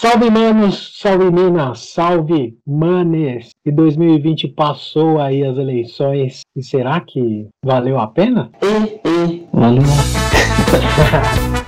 [0.00, 3.50] Salve manos, salve Minas, salve manes.
[3.66, 8.50] E 2020 passou aí as eleições e será que valeu a pena?
[8.62, 9.82] E, e, valeu.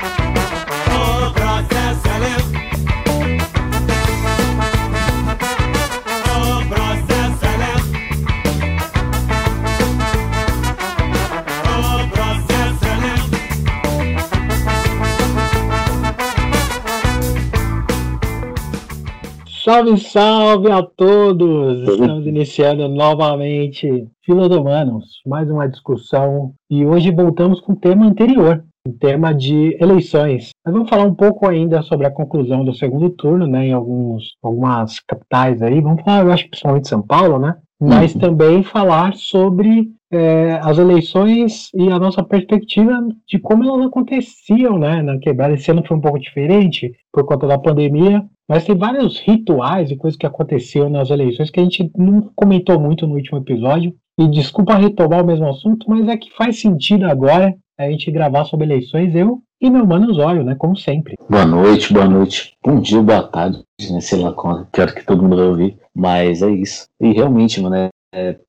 [19.73, 21.88] Salve, salve a todos!
[21.88, 28.92] Estamos iniciando novamente Filodomanos, mais uma discussão e hoje voltamos com o tema anterior, o
[28.92, 30.50] tema de eleições.
[30.66, 34.37] Nós vamos falar um pouco ainda sobre a conclusão do segundo turno, né, em alguns,
[34.42, 38.20] algumas capitais aí, vamos falar, eu acho principalmente São Paulo, né, mas uhum.
[38.20, 42.92] também falar sobre é, as eleições e a nossa perspectiva
[43.27, 45.55] de como elas aconteciam, né, na quebrada.
[45.55, 49.97] Esse ano foi um pouco diferente por conta da pandemia, mas tem vários rituais e
[49.97, 53.95] coisas que aconteceram nas eleições que a gente não comentou muito no último episódio.
[54.20, 58.45] E desculpa retomar o mesmo assunto, mas é que faz sentido agora a gente gravar
[58.45, 60.55] sobre eleições, eu e meu mano Zóio, né?
[60.55, 61.17] Como sempre.
[61.30, 62.53] Boa noite, boa noite.
[62.62, 64.03] Bom dia, boa tarde, né?
[64.03, 65.78] Sei lá quando, quero que todo mundo vai ouvir.
[65.97, 66.84] Mas é isso.
[67.00, 67.89] E realmente, mano, é,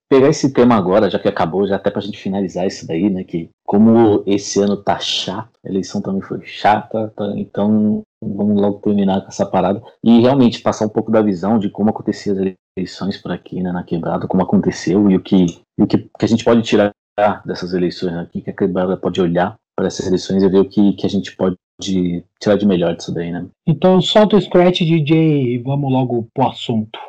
[0.10, 3.24] pegar esse tema agora, já que acabou, já até pra gente finalizar isso daí, né?
[3.24, 8.80] Que como esse ano tá chato, a eleição também foi chata, tá, então vamos logo
[8.80, 12.56] terminar com essa parada e realmente passar um pouco da visão de como aconteciam as
[12.78, 15.46] eleições por aqui, né, na quebrada, como aconteceu e o que,
[15.80, 16.92] e o que, que a gente pode tirar
[17.46, 20.94] dessas eleições aqui, que a quebrada pode olhar para essas eleições e ver o que,
[20.94, 21.56] que a gente pode
[22.40, 23.46] tirar de melhor disso daí, né?
[23.68, 27.00] Então solta o scratch, DJ, e vamos logo pro assunto.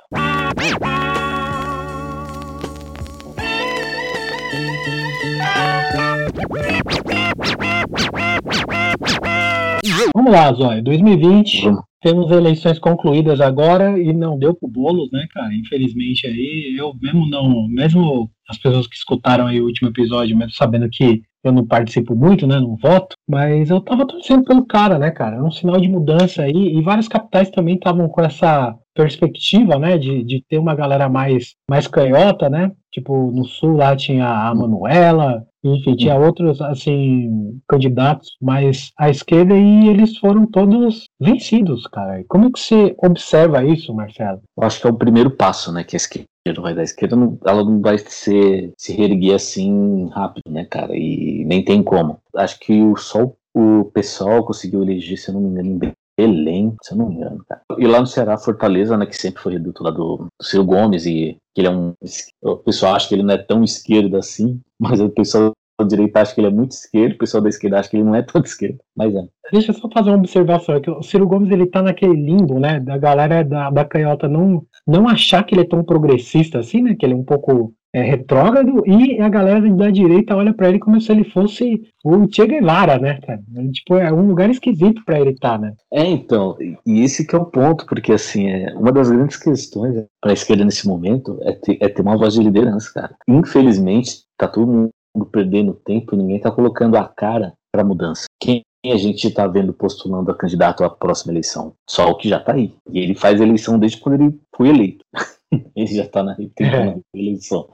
[10.15, 10.83] Vamos lá, Zóia.
[10.83, 11.83] 2020, Vamos.
[12.01, 15.55] temos eleições concluídas agora e não deu pro Boulos, né, cara?
[15.55, 20.53] Infelizmente aí, eu mesmo não, mesmo as pessoas que escutaram aí o último episódio, mesmo
[20.53, 24.99] sabendo que eu não participo muito, né, não voto, mas eu tava torcendo pelo cara,
[24.99, 25.37] né, cara?
[25.37, 29.99] É um sinal de mudança aí e várias capitais também estavam com essa perspectiva, né,
[29.99, 32.71] de, de ter uma galera mais, mais canhota, né?
[32.93, 39.57] Tipo, no sul lá tinha a Manuela, enfim, tinha outros, assim, candidatos mais à esquerda
[39.57, 42.23] e eles foram todos vencidos, cara.
[42.29, 44.43] Como é que você observa isso, Marcelo?
[44.57, 46.29] Eu acho que é o primeiro passo, né, que a esquerda
[46.61, 46.83] vai dar.
[46.83, 50.95] A esquerda não, ela não vai ser, se reerguer assim rápido, né, cara?
[50.95, 52.19] E nem tem como.
[52.37, 55.79] Acho que o, só o pessoal conseguiu eleger, se eu não me engano, em
[56.17, 57.63] Belém, se eu não me engano, cara.
[57.79, 61.07] E lá no Ceará, Fortaleza, né, que sempre foi reduto lá do, do Ciro Gomes,
[61.07, 61.95] e que ele é um.
[62.43, 66.21] O pessoal acha que ele não é tão esquerdo assim, mas o pessoal da direita
[66.21, 68.23] acha que ele é muito esquerdo, o pessoal da esquerda acha que ele não é
[68.23, 69.27] tão esquerdo, mas é.
[69.51, 72.79] Deixa eu só fazer uma observação, que o Ciro Gomes ele tá naquele limbo, né,
[72.79, 76.95] da galera da, da canhota não, não achar que ele é tão progressista assim, né,
[76.95, 80.81] que ele é um pouco é, retrógrado e a galera da direita olha para ele
[80.81, 83.41] como se ele fosse o Che Guevara, né, cara?
[83.73, 85.75] Tipo, é um lugar esquisito para ele estar, tá, né?
[85.93, 89.95] É, então, e esse que é o ponto, porque assim, é, uma das grandes questões
[90.21, 93.15] para a esquerda nesse momento é ter, é ter uma voz de liderança, cara.
[93.29, 94.91] Infelizmente, tá todo mundo
[95.31, 98.25] perdendo tempo e ninguém tá colocando a cara para mudança.
[98.41, 101.75] Quem a gente está vendo postulando a candidato à próxima eleição?
[101.89, 102.75] Só o que já está aí.
[102.91, 105.05] E ele faz eleição desde quando ele foi eleito.
[105.75, 106.97] ele já está na, é.
[107.15, 107.69] eleição.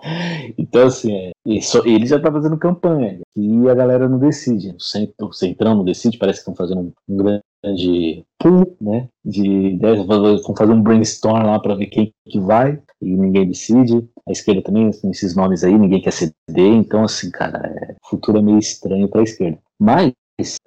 [0.59, 1.33] Então, assim, é,
[1.85, 4.71] ele já está fazendo campanha e a galera não decide.
[4.71, 9.09] O, centro, o Centrão não decide, parece que estão fazendo um, um grande pool, né?
[9.25, 14.09] De ideias, vão fazer um brainstorm lá para ver quem que vai e ninguém decide.
[14.29, 16.33] A esquerda também tem esses nomes aí, ninguém quer ceder.
[16.73, 19.59] Então, assim, cara, é, o futuro é meio estranho para a esquerda.
[19.79, 20.13] Mas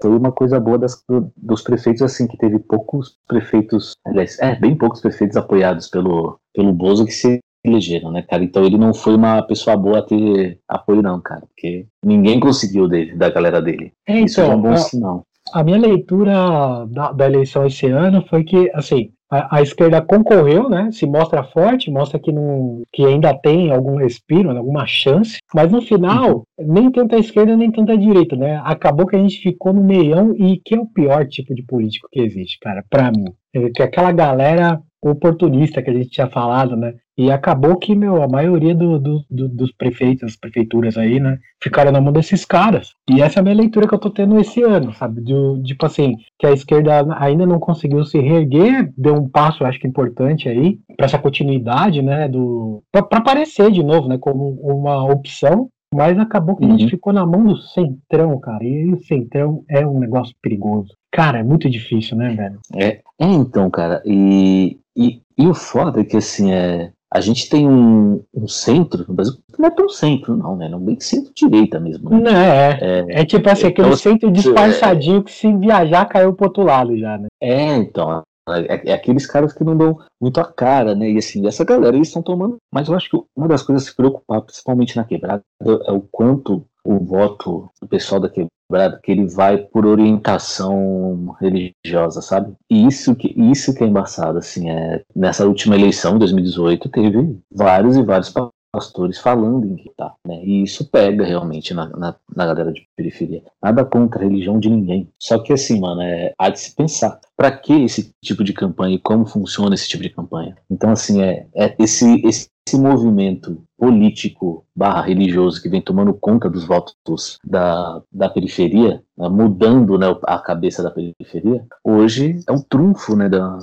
[0.02, 1.04] foi uma coisa boa das,
[1.38, 6.74] dos prefeitos, assim, que teve poucos prefeitos, aliás, é, bem poucos prefeitos apoiados pelo, pelo
[6.74, 8.44] Bozo que se elegeram, né, cara?
[8.44, 12.88] Então ele não foi uma pessoa boa a ter apoio, não, cara, porque ninguém conseguiu
[12.88, 13.94] dele, da galera dele.
[14.08, 15.26] É, isso é um bom a, sinal.
[15.54, 20.70] A minha leitura da, da eleição esse ano foi que, assim, a, a, esquerda concorreu,
[20.70, 20.90] né?
[20.92, 25.82] Se mostra forte, mostra que, não, que ainda tem algum respiro, alguma chance, mas no
[25.82, 26.74] final, uhum.
[26.74, 28.62] nem tanto a esquerda nem tanto a direita, né?
[28.64, 32.08] Acabou que a gente ficou no meião e que é o pior tipo de político
[32.12, 33.26] que existe, cara, para mim.
[33.56, 36.94] É que aquela galera oportunista que a gente tinha falado, né?
[37.18, 41.38] E acabou que, meu, a maioria do, do, do, dos prefeitos, das prefeituras aí, né,
[41.62, 42.96] ficaram na mão desses caras.
[43.08, 45.22] E essa é a minha leitura que eu tô tendo esse ano, sabe?
[45.22, 45.34] De,
[45.64, 49.88] tipo assim, que a esquerda ainda não conseguiu se reerguer, deu um passo, acho que
[49.88, 52.82] importante aí, para essa continuidade, né, do...
[52.92, 56.70] para aparecer de novo, né, como uma opção, mas acabou que uhum.
[56.70, 56.90] a gente uhum.
[56.90, 58.64] ficou na mão do Centrão, cara.
[58.64, 60.90] E o Centrão é um negócio perigoso.
[61.12, 62.60] Cara, é muito difícil, né, velho?
[62.76, 64.02] É, é então, cara.
[64.04, 69.06] E, e, e o foda é que, assim, é, a gente tem um, um centro
[69.08, 70.68] no Brasil, não é tão centro, não, né?
[70.68, 72.10] Não é bem centro-direita mesmo.
[72.10, 72.20] Né?
[72.20, 76.34] Não, é, é, é tipo assim, aquele então, centro disfarçadinho é, que se viajar caiu
[76.34, 77.28] pro outro lado já, né?
[77.40, 78.24] É, então.
[78.50, 81.12] É, é, aqueles caras que não dão muito a cara, né?
[81.12, 82.58] E assim, essa galera eles estão tomando.
[82.74, 86.02] Mas eu acho que uma das coisas a se preocupar, principalmente na quebrada, é o
[86.12, 92.54] quanto o voto do pessoal da quebrada que ele vai por orientação religiosa, sabe?
[92.70, 97.96] E isso que isso que é embaçado, assim, é nessa última eleição, 2018, teve vários
[97.96, 98.30] e vários
[98.74, 100.44] pastores falando em tá, né?
[100.44, 103.44] E isso pega realmente na, na, na, galera de periferia.
[103.62, 105.08] Nada contra a religião de ninguém.
[105.20, 107.20] Só que assim, mano, é, há de se pensar.
[107.38, 110.56] Para que esse tipo de campanha e como funciona esse tipo de campanha?
[110.70, 116.50] Então, assim, é, é esse, esse, esse movimento político barra religioso que vem tomando conta
[116.50, 122.62] dos votos da, da periferia, né, mudando né, a cabeça da periferia, hoje é um
[122.62, 123.60] trunfo né, da,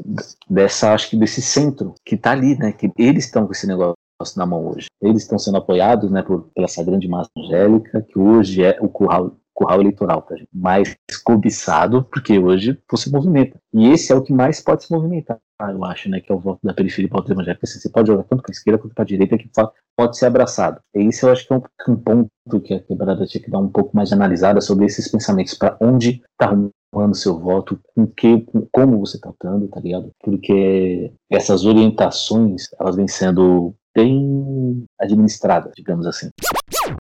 [0.49, 3.95] dessa, acho que desse centro que está ali, né, que eles estão com esse negócio
[4.37, 4.87] na mão hoje.
[5.01, 8.89] Eles estão sendo apoiados né, por, pela essa grande massa angélica, que hoje é o
[8.89, 10.49] curral, curral eleitoral, tá, gente?
[10.55, 13.59] mais cobiçado, porque hoje você movimenta.
[13.73, 15.39] E esse é o que mais pode se movimentar,
[15.69, 17.65] eu acho, né, que é o voto da periferia para o evangélico.
[17.65, 19.51] Assim, você pode jogar tanto para a esquerda quanto para a direita, que
[19.97, 20.81] pode ser abraçado.
[20.95, 21.63] E esse eu acho que é um,
[21.93, 25.55] um ponto que a quebrada tinha que dar um pouco mais analisada sobre esses pensamentos,
[25.55, 26.47] para onde está
[26.93, 30.11] arrumando seu voto, com que, com, como você está votando, tá ligado?
[30.23, 36.29] Porque essas orientações, elas vêm sendo bem administrada, digamos assim.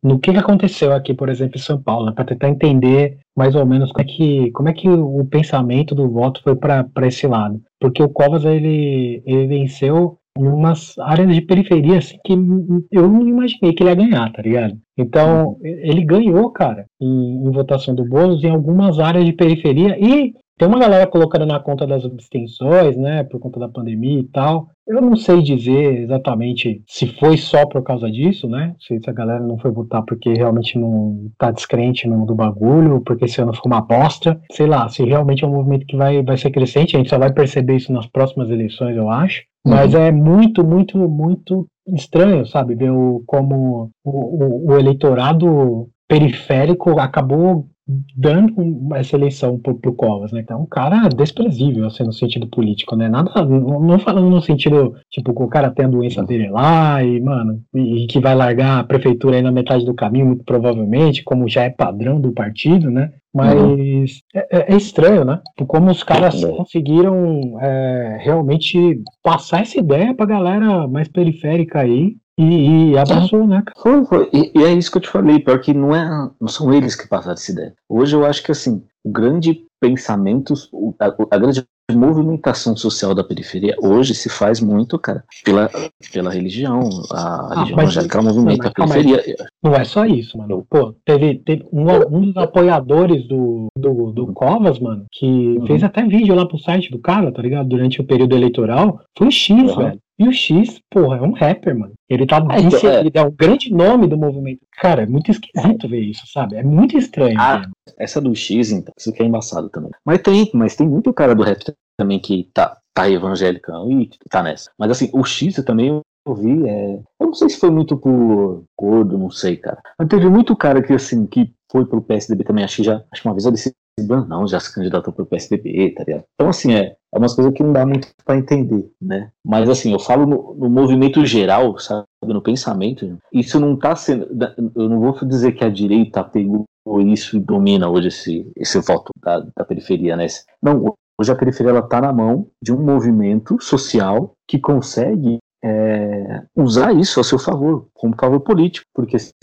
[0.03, 3.65] No que, aconteceu aqui, por exemplo, em São Paulo, né, para tentar entender mais ou
[3.65, 7.61] menos como é que, como é que o pensamento do voto foi para esse lado.
[7.79, 13.27] Porque o Covas ele, ele venceu em umas áreas de periferia assim, que eu não
[13.27, 14.77] imaginei que ele ia ganhar, tá ligado?
[14.97, 20.33] Então, ele ganhou, cara, em, em votação do Boulos em algumas áreas de periferia e
[20.59, 24.67] tem uma galera colocando na conta das abstenções, né, por conta da pandemia e tal.
[24.85, 28.75] Eu não sei dizer exatamente se foi só por causa disso, né?
[28.79, 33.25] Se a galera não foi votar porque realmente não tá descrente no, do bagulho, porque
[33.25, 34.41] esse ano foi uma bosta.
[34.51, 37.17] Sei lá, se realmente é um movimento que vai, vai ser crescente, a gente só
[37.17, 39.43] vai perceber isso nas próximas eleições, eu acho.
[39.65, 39.73] Uhum.
[39.73, 42.75] Mas é muito, muito, muito estranho, sabe?
[42.75, 47.67] Ver o, como o, o, o eleitorado periférico acabou
[48.15, 48.53] dando
[48.95, 50.41] essa eleição pro, pro Covas, né?
[50.41, 53.09] Então, um cara desprezível, assim, no sentido político, né?
[53.09, 57.03] Nada, não, não falando no sentido, tipo, que o cara tem a doença dele lá
[57.03, 60.43] e, mano, e, e, que vai largar a prefeitura aí na metade do caminho, muito
[60.43, 63.11] provavelmente, como já é padrão do partido, né?
[63.33, 64.05] Mas uhum.
[64.33, 65.39] é, é, estranho, né?
[65.67, 66.47] Como os caras é.
[66.47, 73.61] conseguiram é, realmente passar essa ideia pra galera mais periférica aí e, e abraçou, né?
[73.77, 74.29] Foi, foi.
[74.31, 76.95] E, e, é isso que eu te falei, pior que não, é, não são eles
[76.95, 77.73] que passaram essa ideia.
[77.87, 80.53] Hoje eu acho que assim, o grande pensamento,
[80.99, 85.69] a, a grande movimentação social da periferia hoje se faz muito, cara, pela,
[86.11, 86.87] pela religião.
[87.11, 89.23] A ah, religião evangélica movimenta a periferia.
[89.63, 90.65] Não é só isso, mano.
[90.69, 95.65] Pô, teve, teve um, um dos apoiadores do, do, do Covas, mano, que uhum.
[95.65, 97.67] fez até vídeo lá pro site do cara, tá ligado?
[97.67, 99.01] Durante o período eleitoral.
[99.17, 99.75] Foi o X, uhum.
[99.75, 99.99] velho.
[100.19, 101.93] E o X, porra, é um rapper, mano.
[102.09, 103.09] Ele tá é, então, é.
[103.13, 104.59] é um grande nome do movimento.
[104.73, 106.57] Cara, é muito esquisito ver isso, sabe?
[106.57, 107.39] É muito estranho.
[107.39, 107.65] Ah,
[107.97, 109.91] essa do X, então, isso que é embaçado também.
[110.05, 111.63] Mas tem, mas tem muito cara do rap
[111.97, 114.71] também que tá, tá evangelicão e tá nessa.
[114.77, 116.99] Mas assim, o X eu também eu vi, é...
[117.19, 119.81] eu não sei se foi muito por gordo, não sei, cara.
[119.97, 123.21] Mas teve muito cara que assim, que foi pro PSDB também, acho que já, acho
[123.21, 123.73] que uma vez eu disse
[124.07, 126.23] não, já se candidatou pro PSDB, tá ligado?
[126.35, 129.29] Então, assim, é, é umas coisas que não dá muito para entender, né?
[129.45, 132.05] Mas, assim, eu falo no, no, movimento geral, sabe?
[132.23, 134.27] No pensamento, isso não tá sendo.
[134.75, 136.65] Eu não vou dizer que a direita pegou
[137.05, 140.25] isso domina hoje esse, esse voto da, da periferia, né?
[140.61, 146.43] Não, hoje a periferia ela tá na mão de um movimento social que consegue é,
[146.55, 149.33] usar isso a seu favor, como favor político, porque assim,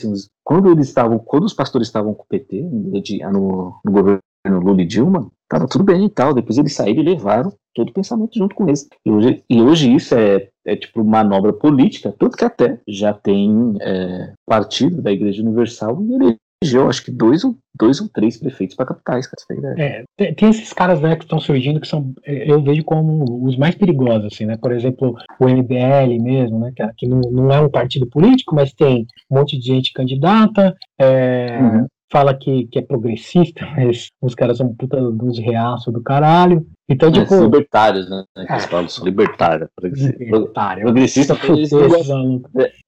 [0.43, 4.87] quando eles estavam, quando os pastores estavam com o PT no, no governo Lula e
[4.87, 6.33] Dilma, tava tudo bem e tal.
[6.33, 8.88] Depois eles saíram e levaram todo o pensamento junto com eles.
[9.05, 13.76] E hoje, e hoje isso é, é tipo manobra política, tanto que até já tem
[13.81, 18.39] é, partido da Igreja Universal e ele elegeu, acho que dois ou, dois ou três
[18.39, 22.13] prefeitos para capitais, cara, é, tem, tem, esses caras né, que estão surgindo que são,
[22.25, 24.57] é, eu vejo como os mais perigosos, assim, né?
[24.57, 26.73] Por exemplo, o MBL mesmo, né?
[26.75, 30.75] Que, que não, não é um partido político, mas tem um monte de gente candidata,
[30.99, 36.03] é, uhum fala que, que é progressista, mas os caras são puta dos reaços do
[36.03, 36.67] caralho.
[36.88, 37.35] Então, tipo.
[37.35, 38.25] É, libertários, né?
[38.35, 39.69] Que eles falam, são libertários.
[39.83, 40.83] Libertário.
[40.85, 41.78] Progressista, progressista.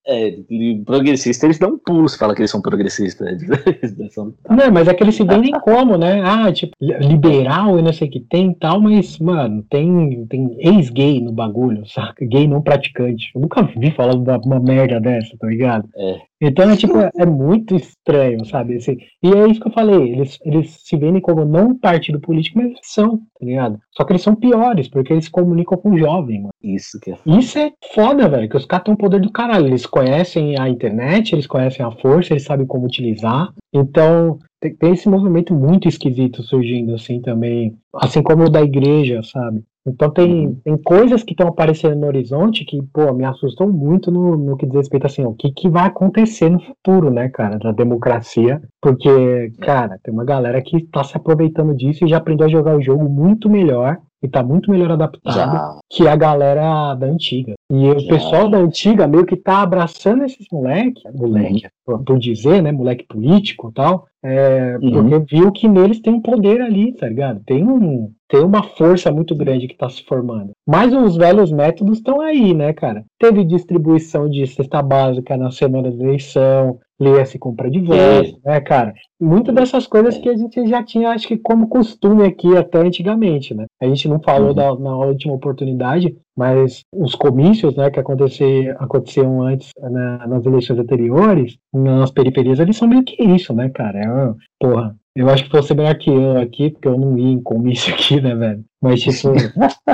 [0.07, 0.39] É,
[0.87, 3.43] progressista, eles dão um pulo se fala que eles são progressistas.
[4.49, 6.23] não, mas é que eles se vendem como, né?
[6.25, 10.57] Ah, tipo, liberal e não sei o que tem e tal, mas, mano, tem, tem
[10.61, 12.25] ex-gay no bagulho, saca?
[12.25, 13.31] Gay não praticante.
[13.35, 15.87] Eu nunca vi falar uma, uma merda dessa, tá ligado?
[15.95, 16.21] É.
[16.41, 18.77] Então, é tipo, é muito estranho, sabe?
[18.77, 22.59] Assim, e é isso que eu falei, eles, eles se vendem como não partido político,
[22.59, 23.79] mas são, tá ligado?
[23.93, 26.53] Só que eles são piores, porque eles se comunicam com o jovem, mano.
[26.63, 27.39] Isso que é foda.
[27.39, 29.67] Isso é foda, velho, que os caras têm um poder do caralho.
[29.67, 33.53] Eles conhecem a internet, eles conhecem a força, eles sabem como utilizar.
[33.73, 37.77] Então, tem, tem esse movimento muito esquisito surgindo, assim, também.
[37.95, 39.63] Assim como o da igreja, sabe?
[39.89, 44.37] Então tem, tem coisas que estão aparecendo no horizonte que, pô, me assustam muito no,
[44.37, 47.73] no que diz respeito assim, o que, que vai acontecer no futuro, né, cara, da
[47.73, 48.61] democracia.
[48.81, 52.77] Porque, cara, tem uma galera que está se aproveitando disso e já aprendeu a jogar
[52.77, 55.79] o jogo muito melhor e tá muito melhor adaptado já.
[55.89, 57.55] que a galera da antiga.
[57.71, 57.93] E já.
[57.93, 62.03] o pessoal da antiga meio que tá abraçando esses moleque, moleque, uhum.
[62.05, 64.91] por, dizer, né, moleque político e tal, é, uhum.
[64.91, 67.41] porque viu que neles tem um poder ali, tá ligado?
[67.47, 70.53] Tem um, tem uma força muito grande que está se formando.
[70.67, 73.05] Mas os velhos métodos estão aí, né, cara?
[73.19, 78.93] Teve distribuição de cesta básica na semana da eleição, lê-se compra de voto, né, cara?
[79.21, 83.55] Muitas dessas coisas que a gente já tinha, acho que como costume aqui até antigamente,
[83.55, 83.67] né?
[83.81, 84.55] A gente não falou uhum.
[84.55, 90.79] da, na última oportunidade, mas os comícios, né, que acontecer, aconteciam antes né, nas eleições
[90.79, 93.99] anteriores, nas periferias, eles são meio que isso, né, cara?
[93.99, 97.43] É, porra, eu acho que você melhor que eu aqui, porque eu não ia em
[97.43, 98.65] comício aqui, né, velho?
[98.81, 99.33] Mas, tipo,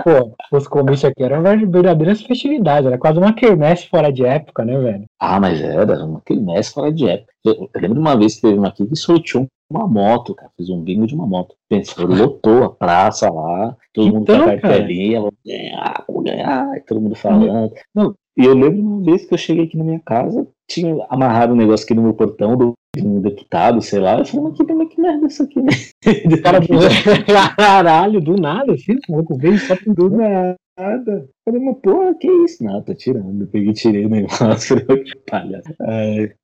[0.05, 4.79] pô, os comícios aqui eram verdadeiras festividades, era quase uma quermesse fora de época, né,
[4.79, 5.05] velho?
[5.19, 7.33] Ah, mas era uma quermesse fora de época.
[7.43, 10.51] Eu, eu lembro de uma vez que teve uma aqui que sorteou uma moto, cara,
[10.59, 11.55] fez um bingo de uma moto.
[11.71, 16.23] Pensou, lotou a praça lá, todo então, mundo com a então, cartelinha, vou ganhar, vou
[16.23, 17.73] ganhar, todo mundo falando.
[17.95, 21.55] Não, e eu lembro uma vez que eu cheguei aqui na minha casa, tinha amarrado
[21.55, 24.19] um negócio aqui no meu portão do um deputado, sei lá.
[24.19, 25.71] Eu falei, mas que, mas que merda é isso aqui, né?
[26.43, 26.61] Cara,
[27.57, 30.57] caralho, do nada, assim, o maluco veio só do nada.
[30.77, 32.63] Eu falei, mas porra, que isso?
[32.63, 33.43] Não, tô tirando.
[33.43, 34.77] Eu peguei tirei o negócio.
[34.87, 35.63] Que palha.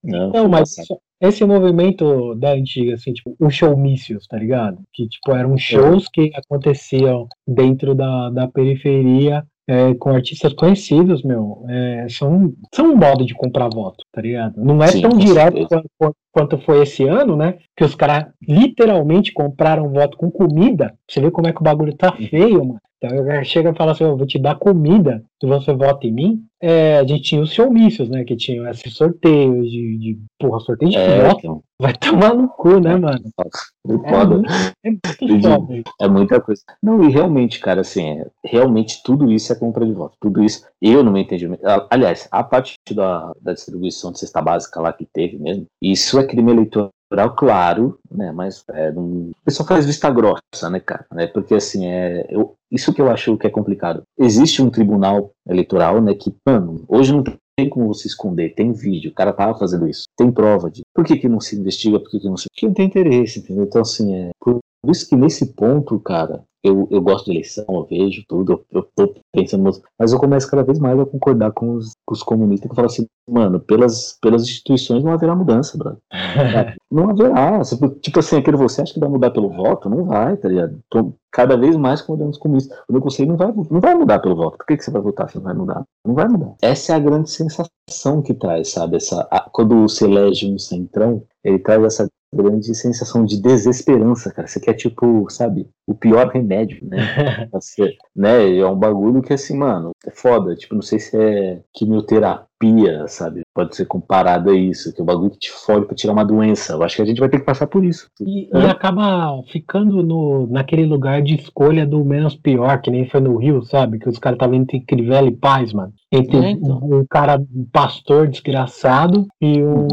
[0.02, 0.75] não, não mas
[1.21, 4.78] esse movimento da antiga, assim, tipo, os showmícios, tá ligado?
[4.92, 11.64] Que, tipo, eram shows que aconteciam dentro da, da periferia é, com artistas conhecidos, meu,
[11.69, 14.54] é, são, são um modo de comprar voto, tá ligado?
[14.57, 15.64] Não é Sim, tão direto
[15.97, 17.59] quanto, quanto, foi esse ano, né?
[17.77, 20.95] Que os caras literalmente compraram voto com comida.
[21.09, 22.81] Você vê como é que o bagulho tá feio, mano.
[23.03, 26.45] Então chega e fala assim, eu vou te dar comida se você vota em mim.
[26.63, 28.23] É, a gente tinha os showmícios, né?
[28.25, 31.39] Que tinham esses sorteios de, de porra, sorteio de é, voto.
[31.39, 31.63] Então.
[31.81, 33.23] Vai tomar no cu, né, mano?
[33.39, 34.43] É, foda.
[34.85, 35.83] É, muito foda.
[35.99, 36.61] É muita coisa.
[36.83, 40.15] Não, e realmente, cara, assim, é, realmente tudo isso é compra de voto.
[40.21, 41.49] Tudo isso, eu não me entendi.
[41.89, 46.27] Aliás, a parte da, da distribuição de cesta básica lá que teve mesmo, isso é
[46.27, 46.91] crime eleitoral
[47.37, 48.31] claro, né?
[48.33, 49.31] Mas é, um...
[49.31, 51.05] o pessoal faz vista grossa, né, cara?
[51.17, 54.03] É porque assim, é, eu, isso que eu acho que é complicado.
[54.19, 56.15] Existe um tribunal eleitoral, né?
[56.15, 60.05] Que, mano, hoje não tem como você esconder, tem vídeo, o cara tava fazendo isso,
[60.17, 62.47] tem prova de por que, que não se investiga, por que, que não se.
[62.49, 63.65] Porque não tem interesse, entendeu?
[63.65, 64.31] Então, assim, é.
[64.41, 68.65] Por isso que nesse ponto, cara, eu, eu gosto de eleição, eu vejo tudo, eu,
[68.73, 72.23] eu tô pensando, mas eu começo cada vez mais a concordar com os, com os
[72.23, 76.01] comunistas que falam assim, mano, pelas, pelas instituições não haverá mudança, brother.
[76.91, 77.61] não haverá.
[78.03, 79.89] Tipo assim, aquele você acha que vai mudar pelo voto?
[79.89, 80.79] Não vai, tá ligado?
[80.91, 82.69] Tô cada vez mais concordando com isso.
[82.89, 84.59] O meu conselho não vai, não vai mudar pelo voto.
[84.59, 85.85] Por que, que você vai votar se não vai mudar?
[86.05, 86.55] Não vai mudar.
[86.61, 88.97] Essa é a grande sensação que traz, sabe?
[88.97, 94.47] Essa, a, quando se elege um centrão, ele traz essa grande sensação de desesperança, cara.
[94.47, 96.97] Você quer, tipo, sabe, o pior remédio, né?
[97.53, 98.57] Você, né?
[98.57, 100.55] É um bagulho que, assim, mano, é foda.
[100.55, 103.43] Tipo, não sei se é quimioterapia, sabe?
[103.55, 106.25] Pode ser comparado a isso, que é um bagulho que te fode pra tirar uma
[106.25, 106.75] doença.
[106.75, 108.07] Eu acho que a gente vai ter que passar por isso.
[108.21, 108.61] E, é.
[108.61, 113.37] e acaba ficando no, naquele lugar de escolha do menos pior, que nem foi no
[113.37, 113.99] Rio, sabe?
[113.99, 115.93] Que os caras estavam entre Crivella e Paz, mano.
[116.13, 116.81] Entre é, então.
[116.83, 119.87] um, um, cara, um pastor desgraçado e um,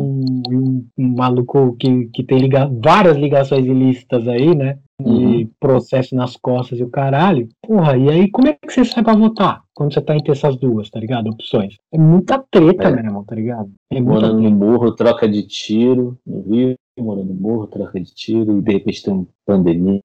[0.52, 4.78] um, um maluco que, que tem liga várias ligações ilícitas aí, né?
[5.00, 5.50] E uhum.
[5.60, 7.48] processo nas costas e o caralho.
[7.62, 9.62] Porra, e aí como é que você sai pra votar?
[9.74, 11.30] Quando você tá entre essas duas, tá ligado?
[11.30, 11.76] Opções.
[11.94, 13.04] É muita treta é.
[13.04, 13.72] mesmo, tá ligado?
[13.92, 18.58] É morando no morro, troca de tiro no Rio, morando no morro, troca de tiro,
[18.58, 20.02] e de repente tem uma pandemia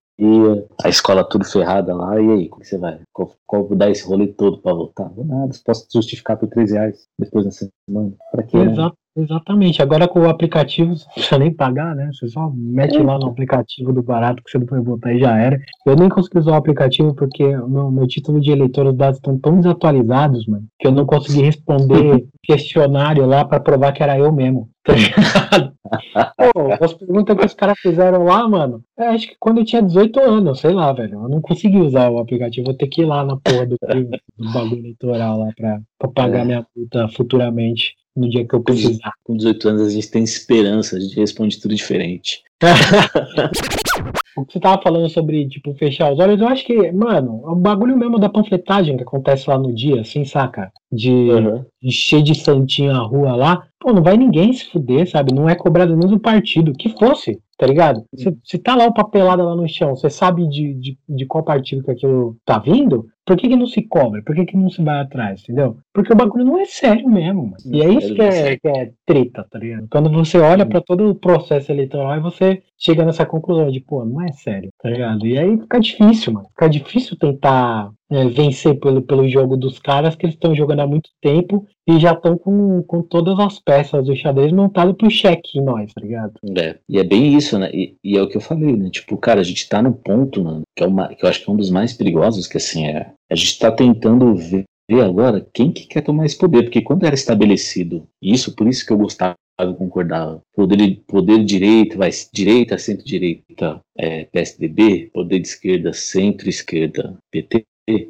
[0.83, 3.00] a escola tudo ferrada lá, e aí, como você vai?
[3.12, 5.11] Qual, qual dar esse rolê todo pra voltar?
[5.17, 8.12] Não nada, posso justificar por 3 reais depois dessa semana.
[8.31, 8.59] Pra quê?
[8.59, 8.91] Né?
[9.14, 9.83] Exatamente.
[9.83, 12.11] Agora com o aplicativo, você não precisa nem pagar, né?
[12.12, 15.59] Você só mete lá no aplicativo do barato que você depois botar e já era.
[15.87, 19.19] Eu nem consegui usar o aplicativo porque o meu, meu título de eleitor, os dados
[19.19, 24.19] estão tão desatualizados, mano, que eu não consegui responder questionário lá para provar que era
[24.19, 24.69] eu mesmo.
[24.83, 25.73] Tá ligado?
[26.52, 29.83] Pô, as perguntas que os caras fizeram lá, mano, é, acho que quando eu tinha
[29.83, 31.23] 18 anos, sei lá, velho.
[31.23, 34.52] Eu não consegui usar o aplicativo, vou ter que ir lá na porra do, do
[34.52, 36.45] bagulho eleitoral lá pra, pra pagar é.
[36.45, 39.12] minha multa futuramente no dia que eu precisar.
[39.25, 42.42] Com 18 anos a gente tem esperança, a gente responde tudo diferente.
[44.37, 47.54] o que você tava falando sobre, tipo, fechar os olhos, eu acho que, mano, o
[47.57, 50.71] bagulho mesmo da panfletagem que acontece lá no dia, assim, saca?
[50.90, 51.64] De, uhum.
[51.83, 55.35] de cheio de santinho a rua lá, pô, não vai ninguém se fuder, sabe?
[55.35, 58.04] Não é cobrado nem do partido, que fosse, tá ligado?
[58.45, 61.83] Se, tá lá o papelada lá no chão, você sabe de, de, de qual partido
[61.83, 64.23] que aquilo tá vindo, por que, que não se cobra?
[64.23, 65.76] Por que, que não se vai atrás, entendeu?
[65.93, 67.57] Porque o bagulho não é sério mesmo, mano.
[67.67, 69.87] E é isso que é, que é treta, tá ligado?
[69.91, 74.05] Quando você olha para todo o processo eleitoral e você chega nessa conclusão de, pô,
[74.05, 75.26] não é sério, tá ligado?
[75.26, 76.49] E aí fica difícil, mano.
[76.49, 80.87] Fica difícil tentar é, vencer pelo, pelo jogo dos caras que eles estão jogando há
[80.87, 85.59] muito tempo e já estão com, com todas as peças do xadrez montado pro cheque
[85.59, 86.35] em nós, tá ligado?
[86.57, 87.71] É, e é bem isso, né?
[87.73, 88.90] E, e, é o que eu falei, né?
[88.90, 91.50] Tipo, cara, a gente tá no ponto, mano, que, é uma, que eu acho que
[91.50, 93.12] é um dos mais perigosos, que assim, é.
[93.31, 94.64] A gente tá tentando ver
[95.02, 98.92] agora quem que quer tomar esse poder, porque quando era estabelecido isso, por isso que
[98.92, 99.35] eu gostava
[99.76, 100.42] concordava.
[100.54, 107.64] Poder, poder direita, vai direita, centro-direita, é, PSDB, poder de esquerda, centro-esquerda, PT,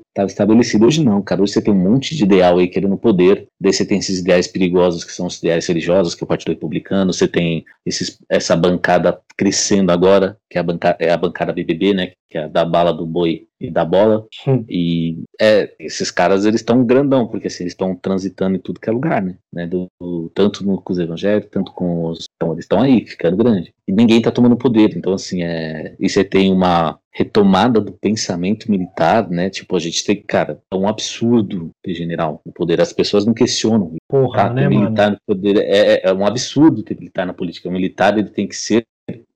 [0.08, 0.86] estava estabelecido.
[0.86, 1.42] Hoje não, cara.
[1.42, 3.46] Hoje você tem um monte de ideal aí querendo poder.
[3.60, 6.50] Daí você tem esses ideais perigosos que são os ideais religiosos, que é o Partido
[6.50, 7.12] Republicano.
[7.12, 11.94] Você tem esses, essa bancada crescendo agora, que é a, bancada, é a bancada BBB,
[11.94, 12.12] né?
[12.28, 14.26] Que é da bala do boi e da bola.
[14.46, 14.64] Hum.
[14.68, 18.90] E é, esses caras, eles estão grandão, porque assim, eles estão transitando em tudo que
[18.90, 19.36] é lugar, né?
[19.54, 22.26] né do, do, tanto no, com os evangélicos, tanto com os.
[22.36, 23.72] Então, eles estão aí, ficando grande.
[23.86, 24.96] E ninguém está tomando poder.
[24.96, 29.50] Então, assim, é, e você tem uma retomada do pensamento militar, né?
[29.50, 32.80] Tipo, a gente tem, cara, é um absurdo ter general no poder.
[32.80, 33.94] As pessoas não questionam.
[34.08, 35.18] Porra, tá, né, militar mano?
[35.28, 37.68] no poder é, é, é um absurdo ter militar na política.
[37.68, 38.84] O militar ele tem que ser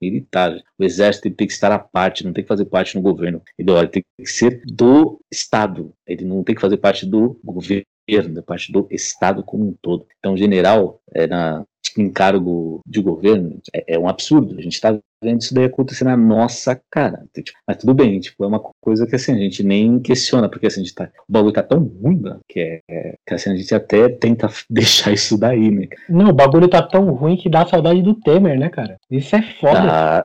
[0.01, 0.63] militar.
[0.79, 3.43] O exército tem que estar à parte, não tem que fazer parte do governo.
[3.59, 5.93] Ele, tem que ser do Estado.
[6.07, 7.85] Ele não tem que fazer parte do governo,
[8.33, 10.07] da parte do Estado como um todo.
[10.19, 14.59] Então, general, é, na, tipo, em cargo de governo, é, é um absurdo.
[14.59, 17.25] A gente está vendo isso daí acontecer na nossa cara.
[17.35, 20.67] Tipo, mas tudo bem, tipo, é uma coisa que assim, a gente nem questiona, porque
[20.67, 23.57] assim, a gente tá, o bagulho tá tão ruim, mano, que, é, que assim, a
[23.57, 25.87] gente até tenta deixar isso daí, né?
[26.09, 28.97] Não, o bagulho tá tão ruim que dá saudade do Temer, né, cara?
[29.11, 29.81] Isso é foda.
[29.83, 30.25] Ah,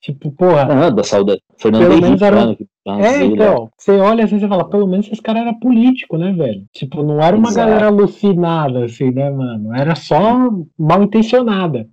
[0.00, 0.86] tipo, porra.
[0.86, 1.40] Ah, da saudade.
[1.58, 2.56] Fernando pelo menos era...
[2.86, 6.66] É, então, você olha assim e fala, pelo menos esse cara era político, né, velho?
[6.70, 7.66] Tipo, não era uma Exato.
[7.66, 9.74] galera alucinada, assim, né, mano?
[9.74, 11.88] Era só mal intencionada.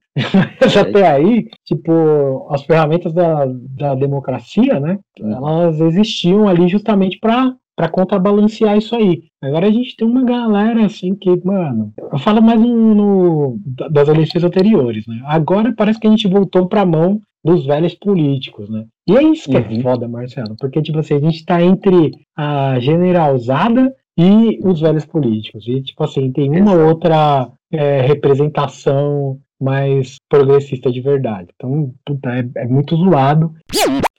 [0.60, 5.00] Mas até aí, tipo, as ferramentas da, da democracia, né?
[5.20, 9.24] Elas existiam ali justamente para para contrabalancear isso aí.
[9.42, 14.08] Agora a gente tem uma galera assim que, mano, eu falo mais no, no das
[14.08, 15.20] eleições anteriores, né?
[15.26, 18.86] Agora parece que a gente voltou para a mão dos velhos políticos, né?
[19.08, 19.80] E é isso que é uhum.
[19.80, 25.06] é foda, Marcelo, porque tipo assim, a gente tá entre a generalzada e os velhos
[25.06, 25.68] políticos.
[25.68, 26.88] E tipo assim, tem uma Exato.
[26.88, 31.50] outra é, representação mais progressista de verdade.
[31.56, 33.54] Então, puta, é, é, muito zoado.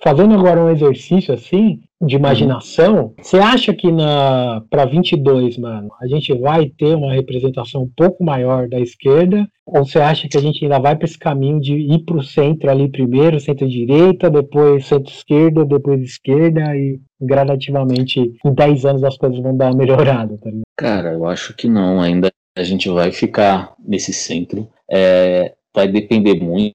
[0.02, 6.06] Fazendo agora um exercício assim, de imaginação, você acha que na para 22, mano, a
[6.08, 9.46] gente vai ter uma representação um pouco maior da esquerda?
[9.64, 12.22] Ou você acha que a gente ainda vai para esse caminho de ir para o
[12.22, 19.40] centro ali primeiro, centro-direita, depois centro-esquerda, depois esquerda e gradativamente em 10 anos as coisas
[19.40, 20.36] vão dar uma melhorada?
[20.38, 22.00] Tá Cara, eu acho que não.
[22.00, 26.74] Ainda a gente vai ficar nesse centro é, vai depender muito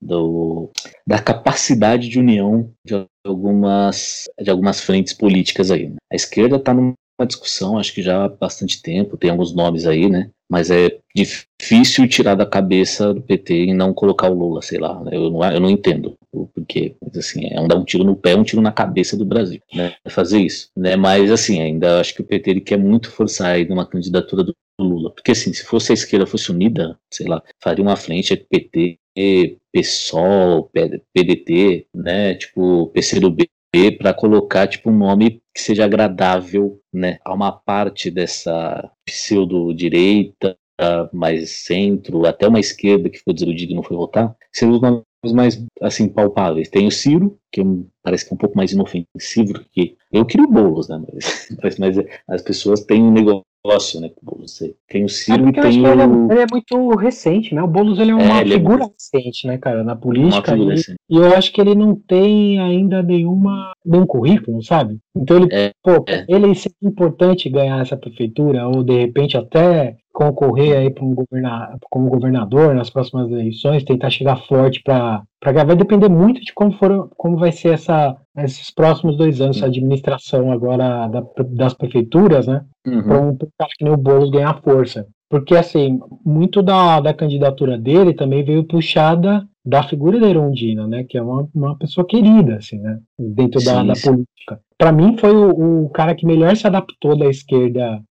[0.00, 0.70] do,
[1.06, 5.88] da capacidade de união de algumas, de algumas frentes políticas aí.
[5.88, 5.96] Né?
[6.10, 6.94] A esquerda está numa
[7.26, 10.30] discussão, acho que já há bastante tempo, tem alguns nomes aí, né?
[10.50, 15.02] Mas é difícil tirar da cabeça do PT e não colocar o Lula, sei lá.
[15.10, 16.94] Eu não, eu não entendo o porquê.
[17.00, 19.60] Mas assim, é um dar um tiro no pé, um tiro na cabeça do Brasil,
[19.74, 19.94] né?
[20.04, 20.68] É fazer isso.
[20.76, 20.94] Né?
[20.94, 24.54] Mas assim, ainda acho que o PT ele quer muito forçar aí numa candidatura do
[24.78, 25.10] Lula.
[25.10, 28.98] Porque assim, se fosse a esquerda fosse unida, sei lá, faria uma frente PT,
[29.72, 30.70] PSOL,
[31.14, 33.48] PDT, né, tipo PCdoB,
[33.98, 40.56] para colocar tipo um nome que seja agradável, né, a uma parte dessa pseudo direita,
[41.12, 45.04] mais centro, até uma esquerda que ficou desiludida e não foi votar, seriam os nomes
[45.32, 46.68] mais assim palpáveis.
[46.68, 47.64] Tem o Ciro, que é
[48.02, 51.00] parece que é um pouco mais inofensivo que eu queria o Boulos, né?
[51.62, 54.10] Mas, mas, as pessoas têm um negócio negócio, né?
[54.40, 55.86] Você tem o Ciro é e tem o...
[55.86, 57.62] Ele é, ele é, muito recente, né?
[57.62, 60.56] O Boulos ele é uma é, figura é recente, né, cara, na política.
[60.56, 64.98] E, e, eu acho que ele não tem ainda nenhuma nenhum currículo, sabe?
[65.16, 66.24] Então ele, é, pô, é.
[66.28, 71.76] ele seria importante ganhar essa prefeitura ou de repente até concorrer aí para um governa
[71.90, 76.72] como governador nas próximas eleições, tentar chegar forte para para vai depender muito de como
[76.72, 82.46] for como vai ser essa esses próximos dois anos a administração agora da, das prefeituras,
[82.46, 82.64] né?
[82.86, 83.02] Uhum.
[83.02, 85.06] Para um cara que nem o Boulos ganhar força.
[85.32, 91.04] Porque, assim, muito da, da candidatura dele também veio puxada da figura da Erundina, né?
[91.04, 92.98] Que é uma, uma pessoa querida, assim, né?
[93.18, 94.60] Dentro da, da política.
[94.76, 98.02] Para mim, foi o, o, cara que melhor se adaptou da esquerda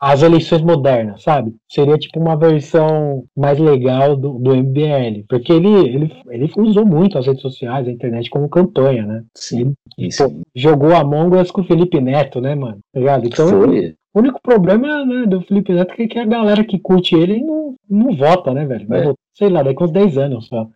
[0.00, 1.54] às eleições modernas, sabe?
[1.68, 5.24] Seria tipo uma versão mais legal do, do MBL.
[5.28, 9.24] Porque ele, ele, ele usou muito as redes sociais, a internet como campanha, né?
[9.34, 9.74] Sim.
[9.98, 10.10] Ele,
[10.54, 12.78] jogou Among Us com o Felipe Neto, né, mano?
[12.92, 13.26] Tá ligado?
[13.26, 13.94] Então, foi.
[14.14, 17.74] O único problema né, do Felipe Neto é que a galera que curte ele não,
[17.90, 18.86] não vota, né, velho?
[18.86, 19.02] Vai é.
[19.02, 20.68] votar, sei lá, daqui uns 10 anos só.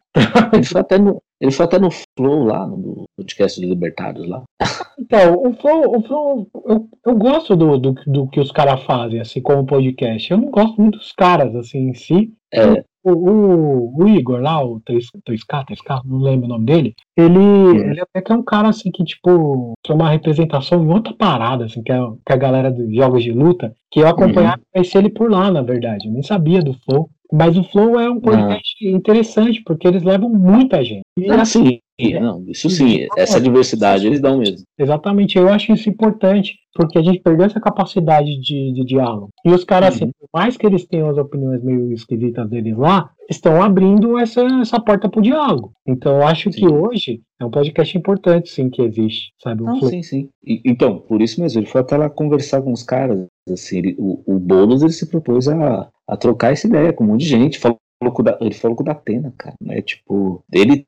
[0.64, 4.42] Foi até no, ele foi até no Flow lá, no podcast dos Libertários lá.
[5.00, 9.20] Então, o Flow, o Flow eu, eu gosto do, do, do que os caras fazem,
[9.20, 10.30] assim, como podcast.
[10.30, 12.32] Eu não gosto muito dos caras, assim, em si.
[12.52, 12.82] É.
[13.04, 17.90] O, o, o, Igor lá, o 3K, 3K, não lembro o nome dele, ele, uhum.
[17.90, 21.66] ele até que é um cara assim que, tipo, tem uma representação em outra parada,
[21.66, 24.82] assim, que é, que é a galera dos jogos de luta, que eu acompanhava uhum.
[24.96, 26.08] ele por lá, na verdade.
[26.08, 27.08] Eu nem sabia do Flow.
[27.32, 28.96] Mas o Flow é um podcast não.
[28.96, 31.02] interessante, porque eles levam muita gente.
[31.18, 34.64] E, ah, sim, é, não, isso sim, essa diversidade eles dão mesmo.
[34.78, 39.30] Exatamente, eu acho isso importante, porque a gente perdeu essa capacidade de, de diálogo.
[39.44, 40.10] E os caras, assim, uhum.
[40.10, 44.42] assim, por mais que eles tenham as opiniões meio esquisitas deles lá, estão abrindo essa,
[44.60, 45.72] essa porta para o diálogo.
[45.86, 46.60] Então, eu acho sim.
[46.60, 49.64] que hoje é um podcast importante, sim, que existe, sabe?
[49.64, 50.28] Não, sim, sim.
[50.44, 53.96] E, então, por isso mesmo, ele foi até lá conversar com os caras, assim, ele,
[53.98, 57.28] o, o Boulos, ele se propôs a, a trocar essa ideia com um monte de
[57.28, 57.78] gente, falou
[58.40, 59.82] ele falou com o Datena, cara, né?
[59.82, 60.86] Tipo, ele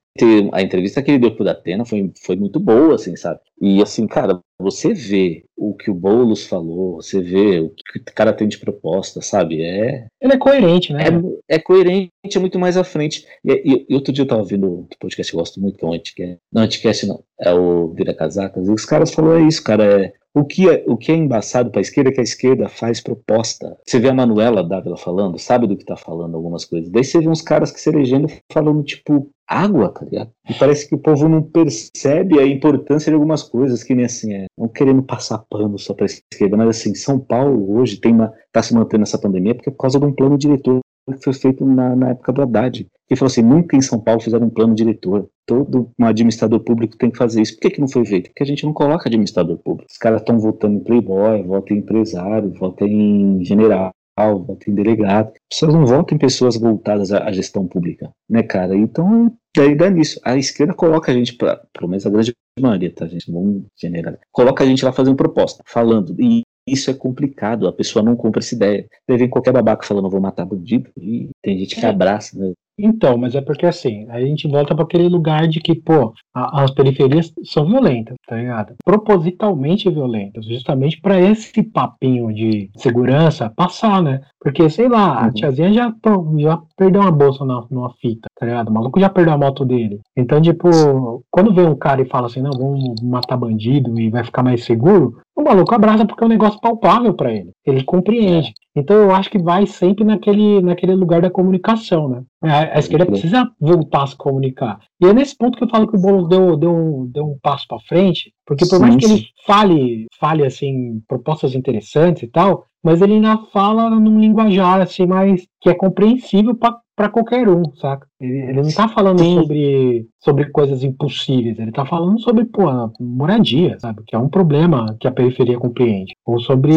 [0.52, 3.40] a entrevista que ele deu pro Datena foi, foi muito boa, assim, sabe?
[3.60, 8.14] E assim, cara, você vê o que o Boulos falou, você vê o que o
[8.14, 9.62] cara tem de proposta, sabe?
[9.62, 10.06] É.
[10.20, 11.04] Ele é coerente, né?
[11.48, 13.26] É, é coerente, é muito mais à frente.
[13.44, 15.88] E, e, outro dia eu tava vendo um podcast que eu gosto muito, que é
[15.88, 16.38] o Anticast.
[16.52, 20.12] Não, Anticast não, é o Vira Casacas, e os caras falaram é isso, cara, é
[20.32, 23.00] o que é, o que é embaçado para a esquerda é que a esquerda faz
[23.00, 23.76] proposta.
[23.84, 26.88] Você vê a Manuela Dávila falando, sabe do que está falando algumas coisas.
[26.88, 30.30] Daí você vê uns caras que se elegendo falando, tipo, água, tá ligado?
[30.48, 34.32] E parece que o povo não percebe a importância de algumas coisas, que nem assim,
[34.32, 38.12] é, não querendo passar pano só para a esquerda, mas assim, São Paulo hoje tem
[38.12, 40.80] uma, tá se mantendo essa pandemia porque é por causa de um plano diretor
[41.12, 42.86] que foi feito na, na época do Haddad.
[43.08, 45.28] Ele falou assim: nunca em São Paulo fizeram um plano diretor.
[45.46, 47.54] Todo um administrador público tem que fazer isso.
[47.54, 48.28] Por que, que não foi feito?
[48.28, 49.90] Porque a gente não coloca administrador público.
[49.90, 55.28] Os caras estão votando em playboy, votam em empresário, votam em general, votam em delegado.
[55.28, 58.76] As pessoas não votam em pessoas voltadas à, à gestão pública, né, cara?
[58.76, 60.20] Então, daí dá nisso.
[60.24, 63.30] A esquerda coloca a gente, pra, pelo menos a grande maioria, tá, gente?
[63.30, 64.18] Vamos generar.
[64.32, 66.14] Coloca a gente lá fazendo proposta, falando.
[66.20, 68.86] E isso é complicado, a pessoa não compra essa ideia.
[69.08, 71.88] Daí vem qualquer babaca falando, vou matar bandido, e tem gente que é.
[71.88, 72.52] abraça, né?
[72.82, 76.12] Então, mas é porque assim, aí a gente volta para aquele lugar de que, pô,
[76.34, 78.74] a, as periferias são violentas, tá ligado?
[78.84, 84.20] Propositalmente violentas, justamente para esse papinho de segurança passar, né?
[84.40, 85.32] Porque, sei lá, a uhum.
[85.32, 85.94] tiazinha já,
[86.38, 88.68] já perdeu uma bolsa na, numa fita, tá ligado?
[88.68, 90.00] O maluco já perdeu a moto dele.
[90.16, 94.24] Então, tipo, quando vem um cara e fala assim, não, vamos matar bandido e vai
[94.24, 97.50] ficar mais seguro, o maluco abraça porque é um negócio palpável para ele.
[97.66, 98.52] Ele compreende.
[98.74, 102.22] Então eu acho que vai sempre naquele, naquele lugar da comunicação, né?
[102.42, 104.78] A, a esquerda precisa voltar a se comunicar.
[105.00, 107.66] E é nesse ponto que eu falo que o Boulos deu, deu, deu um passo
[107.66, 109.14] para frente, porque por sim, mais que sim.
[109.14, 115.06] ele fale, fale assim, propostas interessantes e tal, mas ele ainda fala num linguajar assim
[115.06, 118.06] mais que é compreensível para qualquer um, saca?
[118.20, 122.64] Ele, ele não tá falando sobre, sobre coisas impossíveis, ele tá falando sobre pô,
[123.00, 124.02] moradia, sabe?
[124.06, 126.14] Que é um problema que a periferia compreende.
[126.26, 126.72] Ou sobre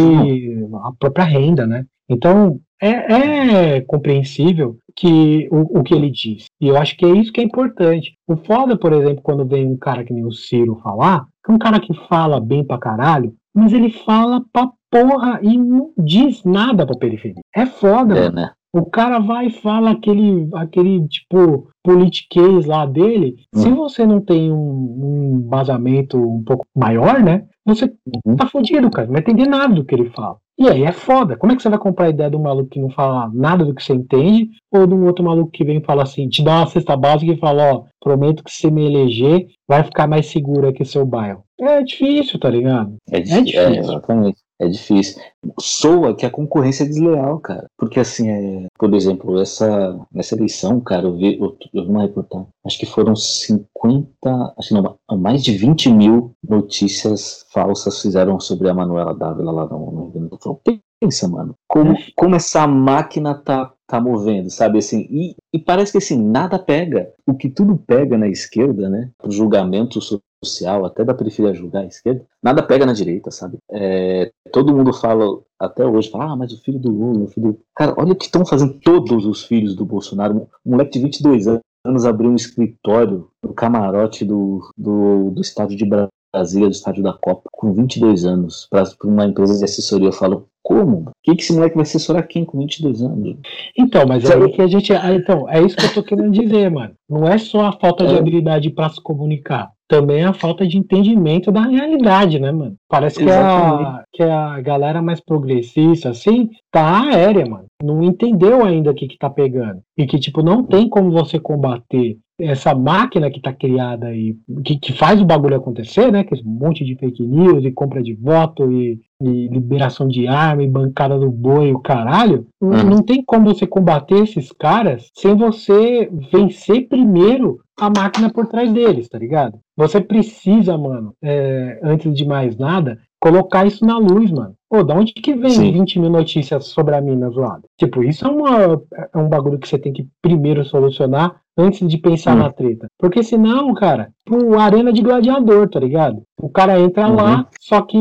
[0.83, 1.85] a própria renda, né?
[2.09, 6.45] Então, é, é, compreensível que o, o, que ele diz.
[6.59, 8.13] E eu acho que é isso que é importante.
[8.27, 11.55] O foda, por exemplo, quando vem um cara que nem o Ciro falar, que é
[11.55, 16.43] um cara que fala bem pra caralho, mas ele fala pra porra e não diz
[16.43, 17.41] nada pra periferia.
[17.55, 18.51] É foda, é, né?
[18.73, 23.35] O cara vai e fala aquele, aquele tipo, politiquês lá dele.
[23.55, 23.59] Hum.
[23.59, 27.45] Se você não tem um, um vazamento um pouco maior, né?
[27.65, 27.85] Você
[28.25, 28.35] uhum.
[28.35, 29.07] tá fodido, cara.
[29.07, 30.37] Não vai entender nada do que ele fala.
[30.57, 31.35] E aí é foda.
[31.37, 33.65] Como é que você vai comprar a ideia de um maluco que não fala nada
[33.65, 34.49] do que você entende?
[34.71, 37.31] Ou de um outro maluco que vem e fala assim, te dá uma cesta básica
[37.31, 41.43] e fala, ó, prometo que se me eleger, vai ficar mais seguro aqui seu bairro.
[41.59, 42.95] É difícil, tá ligado?
[43.09, 43.59] É, é difícil.
[43.59, 44.42] É, exatamente.
[44.63, 45.21] É difícil.
[45.59, 47.65] Soa que a concorrência é desleal, cara.
[47.77, 52.03] Porque assim, é, por exemplo, essa, nessa eleição, cara, eu vi, eu, eu vi uma
[52.03, 58.39] reportagem, acho que foram 50, acho que não, mais de 20 mil notícias falsas fizeram
[58.39, 60.61] sobre a Manuela Dávila lá no, no Rio Grande do Sul.
[61.01, 65.07] Pensa, mano, como, como essa máquina tá, tá movendo, sabe assim?
[65.11, 67.11] E, e parece que assim, nada pega.
[67.27, 69.11] O que tudo pega na esquerda, né?
[69.23, 73.59] O julgamento social, até da periferia julgar a esquerda, nada pega na direita, sabe?
[73.71, 77.59] É, todo mundo fala, até hoje, fala, ah, mas o filho do Lula, o filho.
[77.75, 80.47] Cara, olha o que estão fazendo todos os filhos do Bolsonaro.
[80.65, 81.45] Um moleque de 22
[81.85, 87.13] anos abriu um escritório no camarote do, do, do estádio de Brasília, do estádio da
[87.13, 90.07] Copa, com 22 anos, para uma empresa de assessoria.
[90.07, 91.09] Eu falo, como?
[91.09, 93.35] O que, que esse moleque vai assessorar quem com 22 anos?
[93.77, 94.93] Então, mas é que a gente.
[94.93, 96.93] Ah, então, é isso que eu tô querendo dizer, mano.
[97.09, 98.17] Não é só a falta de é.
[98.17, 99.69] habilidade para se comunicar.
[99.87, 102.75] Também é a falta de entendimento da realidade, né, mano?
[102.89, 107.65] Parece que a, que a galera mais progressista, assim, tá aérea, mano.
[107.83, 109.81] Não entendeu ainda o que, que tá pegando.
[109.97, 114.77] E que, tipo, não tem como você combater essa máquina que está criada aí, que,
[114.77, 116.23] que, faz o bagulho acontecer, né?
[116.23, 120.27] Que é um monte de fake news e compra de voto e, e liberação de
[120.27, 122.47] arma e bancada do boi o caralho.
[122.61, 122.83] Uhum.
[122.83, 128.71] Não tem como você combater esses caras sem você vencer primeiro a máquina por trás
[128.71, 129.59] deles, tá ligado?
[129.75, 134.53] Você precisa, mano, é, antes de mais nada, colocar isso na luz, mano.
[134.69, 135.71] Pô, da onde que vem Sim.
[135.71, 137.63] 20 mil notícias sobre a mina zoada?
[137.79, 138.81] Tipo, isso é, uma,
[139.13, 142.39] é um bagulho que você tem que primeiro solucionar antes de pensar hum.
[142.39, 142.87] na treta.
[142.97, 146.21] Porque senão, cara, pro arena de gladiador, tá ligado?
[146.41, 147.15] O cara entra uhum.
[147.15, 147.97] lá, só que,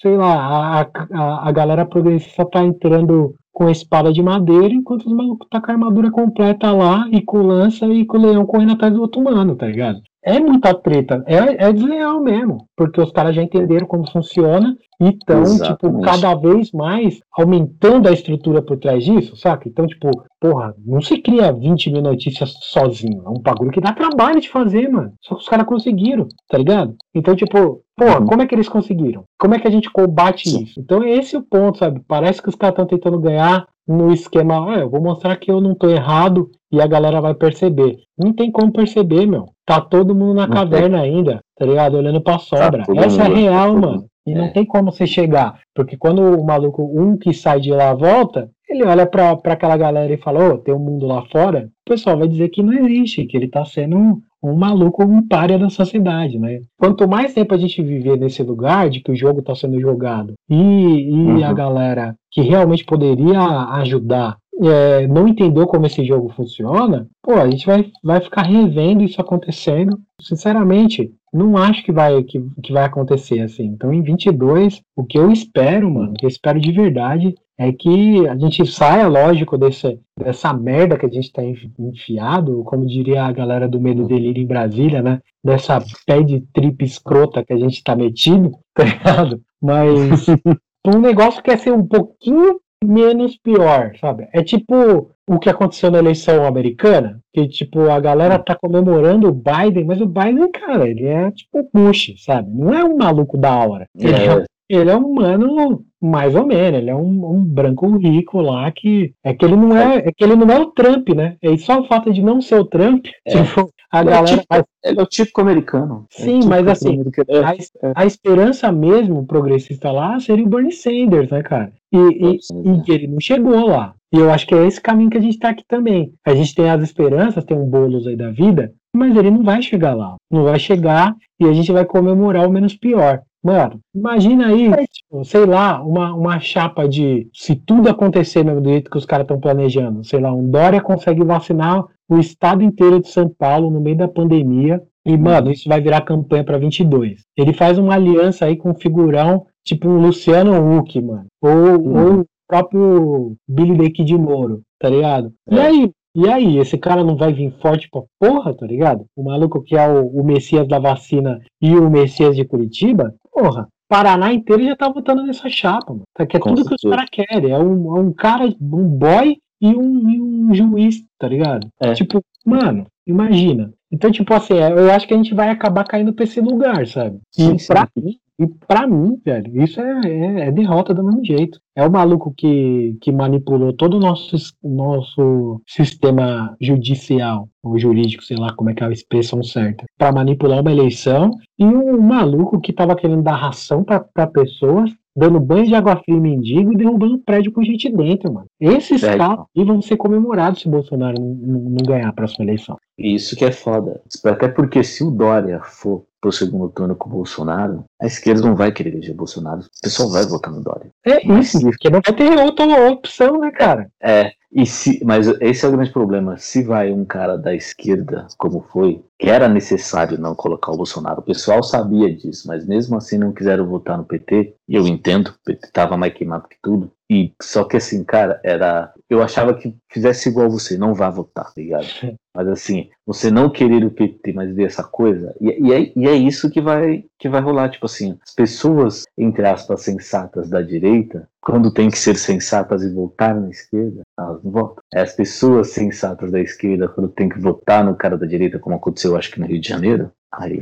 [0.00, 5.06] sei lá, a, a, a galera progressista tá entrando com a espada de madeira, enquanto
[5.06, 8.46] os malucos tá com a armadura completa lá, e com lança e com o leão
[8.46, 10.00] correndo atrás do outro humano, tá ligado?
[10.22, 15.08] É muita treta, é, é desleal mesmo, porque os caras já entenderam como funciona e
[15.08, 19.66] estão, tipo, cada vez mais aumentando a estrutura por trás disso, saca?
[19.66, 23.94] Então, tipo, porra, não se cria 20 mil notícias sozinho, é um bagulho que dá
[23.94, 25.14] trabalho de fazer, mano.
[25.22, 26.94] Só que os caras conseguiram, tá ligado?
[27.14, 28.26] Então, tipo, porra, uhum.
[28.26, 29.24] como é que eles conseguiram?
[29.38, 30.64] Como é que a gente combate Sim.
[30.64, 30.78] isso?
[30.78, 32.02] Então, esse é o ponto, sabe?
[32.06, 35.60] Parece que os caras estão tentando ganhar no esquema, ah, eu vou mostrar que eu
[35.60, 37.98] não tô errado e a galera vai perceber.
[38.16, 39.46] Não tem como perceber, meu.
[39.66, 41.10] Tá todo mundo na não caverna tem.
[41.16, 41.96] ainda, tá ligado?
[41.96, 42.84] Olhando pra sobra.
[42.84, 44.04] Tá Essa mundo, é real, mano.
[44.24, 44.34] E é.
[44.36, 45.58] não tem como você chegar.
[45.74, 49.76] Porque quando o maluco, um que sai de lá volta, ele olha pra, pra aquela
[49.76, 52.62] galera e fala, ô, oh, tem um mundo lá fora, o pessoal vai dizer que
[52.62, 56.60] não existe, que ele tá sendo um, maluco, um párea da sociedade, né?
[56.78, 60.34] Quanto mais tempo a gente viver nesse lugar de que o jogo está sendo jogado
[60.48, 61.44] e, e uhum.
[61.44, 63.40] a galera que realmente poderia
[63.74, 69.02] ajudar é, não entendeu como esse jogo funciona, pô, a gente vai, vai ficar revendo
[69.02, 69.98] isso acontecendo.
[70.20, 73.64] Sinceramente, não acho que vai, que, que vai acontecer assim.
[73.64, 77.72] Então, em 22, o que eu espero, mano, o que eu espero de verdade é
[77.72, 81.42] que a gente saia, lógico, desse, dessa merda que a gente tá
[81.78, 85.20] enfiado, como diria a galera do Medo Delírio em Brasília, né?
[85.44, 89.42] Dessa pé de trip escrota que a gente tá metido, tá ligado?
[89.60, 90.26] Mas
[90.86, 94.28] um negócio que é ser um pouquinho menos pior, sabe?
[94.32, 99.32] É tipo o que aconteceu na eleição americana, que tipo a galera tá comemorando o
[99.32, 102.50] Biden, mas o Biden, cara, ele é tipo Bush, sabe?
[102.50, 103.86] Não é um maluco da hora.
[103.96, 104.44] Ele é, é
[104.76, 109.12] ele é um humano mais ou menos, ele é um, um, branco rico lá que
[109.22, 111.36] é que ele não é, é que ele não é o Trump, né?
[111.42, 113.42] E só o fato de não ser o Trump, é.
[113.42, 114.44] tipo, a ele galera.
[114.50, 116.06] É tipo, ele é o típico americano.
[116.18, 117.02] É Sim, mas assim,
[117.44, 117.92] a, é.
[117.94, 121.72] a, esperança mesmo progressista lá seria o Bernie Sanders, né, cara?
[121.92, 123.94] E, e, e, ele não chegou lá.
[124.12, 126.12] E eu acho que é esse caminho que a gente tá aqui também.
[126.24, 129.60] A gente tem as esperanças, tem um bolos aí da vida, mas ele não vai
[129.60, 130.16] chegar lá.
[130.30, 133.22] Não vai chegar e a gente vai comemorar o menos pior.
[133.42, 137.28] Mano, imagina aí, tipo, sei lá, uma, uma chapa de.
[137.32, 140.80] Se tudo acontecer mesmo do jeito que os caras estão planejando, sei lá, um Dória
[140.80, 144.82] consegue vacinar o estado inteiro de São Paulo no meio da pandemia.
[145.06, 147.22] E, mano, isso vai virar campanha para 22.
[147.34, 151.26] Ele faz uma aliança aí com um figurão, tipo o Luciano Huck, mano.
[151.40, 152.06] Ou, uhum.
[152.06, 155.32] ou o próprio Billy Dake de Moro, tá ligado?
[155.48, 155.54] É.
[155.54, 159.06] E aí, e aí, esse cara não vai vir forte pra porra, tá ligado?
[159.16, 163.68] O maluco que é o, o Messias da vacina e o Messias de Curitiba, porra,
[163.88, 166.04] Paraná inteiro já tá votando nessa chapa, mano.
[166.28, 166.76] Que é Com tudo certeza.
[166.80, 167.50] que os caras querem.
[167.50, 171.66] É um, é um cara, um boy e um, e um juiz, tá ligado?
[171.80, 171.92] É.
[171.92, 173.72] Tipo, mano, imagina.
[173.90, 176.86] Então, tipo assim, é, eu acho que a gente vai acabar caindo pra esse lugar,
[176.86, 177.18] sabe?
[177.36, 178.04] E sim, pra sim.
[178.04, 181.60] mim, e pra mim, velho, isso é, é, é, derrota do mesmo jeito.
[181.76, 188.38] É o maluco que, que manipulou todo o nosso, nosso sistema judicial, ou jurídico, sei
[188.38, 192.58] lá como é que é a expressão certa, para manipular uma eleição, e um maluco
[192.58, 196.76] que tava querendo dar ração para pessoas dando banho de água fria em mendigo e
[196.76, 198.46] derrubando prédio com gente dentro, mano.
[198.60, 202.76] Esses é, caras vão ser comemorados se o Bolsonaro não, não, ganhar a próxima eleição.
[202.98, 204.00] Isso que é foda.
[204.24, 208.54] Até porque se o Dória for pro segundo turno com o Bolsonaro, a esquerda não
[208.54, 209.60] vai querer eleger Bolsonaro.
[209.60, 210.90] O pessoal vai votar no Dória.
[211.06, 213.90] É isso, porque não vai ter outra opção, né, cara?
[214.02, 216.36] É, e se, mas esse é o grande problema.
[216.36, 221.20] Se vai um cara da esquerda, como foi, era necessário não colocar o Bolsonaro.
[221.20, 224.54] O pessoal sabia disso, mas mesmo assim não quiseram votar no PT.
[224.68, 226.90] E eu entendo, o PT tava mais queimado que tudo.
[227.10, 228.94] E só que assim, cara, era.
[229.08, 231.86] Eu achava que fizesse igual você, não vá votar, tá ligado?
[232.32, 236.06] Mas assim, você não querer o PT, mas ver essa coisa, e, e, é, e
[236.06, 237.68] é isso que vai, que vai rolar.
[237.70, 242.94] Tipo assim, as pessoas, entre aspas, sensatas da direita, quando tem que ser sensatas e
[242.94, 244.80] votar na esquerda, elas não votam.
[244.94, 248.76] É as pessoas sensatas da esquerda, quando tem que votar no cara da direita, como
[248.76, 250.60] aconteceu, acho que no Rio de Janeiro, Aí,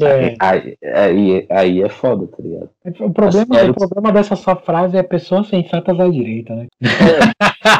[0.00, 0.36] é.
[0.38, 2.70] aí, aí, aí, é foda, tá ligado?
[3.00, 6.66] O problema, o problema dessa sua frase é pessoas sensatas à direita, né?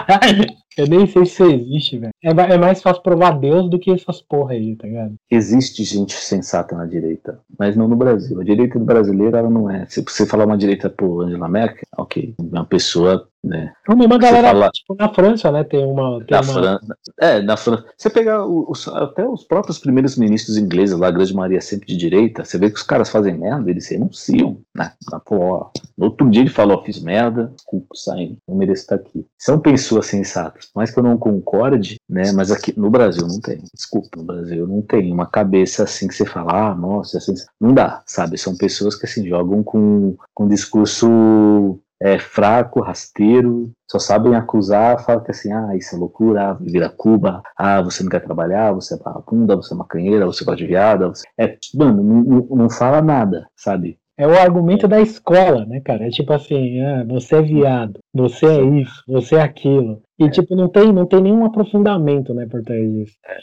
[0.09, 0.68] É.
[0.79, 2.13] Eu nem sei se isso existe, velho.
[2.23, 5.15] É, é, mais fácil provar Deus do que essas porra aí, tá ligado?
[5.31, 8.41] Existe gente sensata na direita, mas não no Brasil.
[8.41, 9.87] A direita brasileira, ela não é.
[9.87, 12.35] Se você falar uma direita pro Angela Merkel, ok.
[12.39, 13.73] Uma pessoa né?
[13.87, 14.71] A mesma galera, fala...
[14.71, 15.63] tipo, na França, né?
[15.63, 16.19] Tem uma.
[16.25, 16.53] Tem na uma...
[16.53, 16.97] França.
[17.21, 17.85] É, na França.
[17.97, 21.97] Você pegar os, até os próprios primeiros ministros ingleses, lá, a grande maioria sempre de
[21.97, 24.61] direita, você vê que os caras fazem merda, eles renunciam.
[24.75, 24.93] Né?
[25.11, 29.25] Na, pô, no outro dia ele falou, fiz merda, desculpa, saindo, não mereço estar aqui.
[29.39, 32.33] São pessoas sensatas mais que eu não concorde, né?
[32.33, 33.63] Mas aqui no Brasil não tem.
[33.75, 37.73] Desculpa, no Brasil não tem uma cabeça assim que você fala, ah, nossa, assim, não
[37.73, 38.39] dá, sabe?
[38.39, 45.23] São pessoas que assim jogam com, com discurso é, fraco, rasteiro, só sabem acusar, falam
[45.23, 48.95] que assim, ah, isso é loucura, ah, vira Cuba, ah, você não quer trabalhar, você
[48.95, 51.27] é vagabunda, você é macanheira, você de viada, você...
[51.39, 53.99] é, mano, não, não fala nada, sabe?
[54.19, 56.07] É o argumento da escola, né, cara?
[56.07, 60.03] É tipo assim, ah, você é viado, você é isso, você é aquilo.
[60.19, 60.31] E é.
[60.31, 63.15] tipo, não tem, não tem nenhum aprofundamento, né, por trás disso.
[63.25, 63.39] É.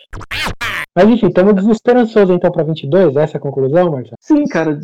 [0.93, 4.15] Mas enfim, estamos desesperançosos então para 22, essa é a conclusão, Marcelo?
[4.19, 4.77] Sim, cara,